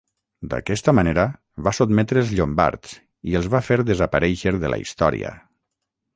[0.51, 1.25] D'aquesta manera
[1.67, 2.97] va sotmetre els llombards
[3.33, 5.37] i els va fer desaparèixer de la Història.